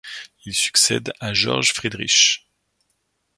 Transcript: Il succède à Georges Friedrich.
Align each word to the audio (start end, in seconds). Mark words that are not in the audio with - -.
Il 0.45 0.55
succède 0.55 1.13
à 1.19 1.31
Georges 1.31 1.73
Friedrich. 1.73 2.49